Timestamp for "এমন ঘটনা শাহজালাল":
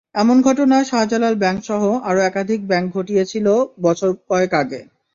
0.15-1.35